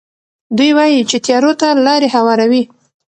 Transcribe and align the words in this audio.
دوی 0.57 0.71
وايي 0.77 0.99
چې 1.09 1.17
تیارو 1.25 1.51
ته 1.61 1.67
لارې 1.85 2.07
هواروي. 2.15 2.63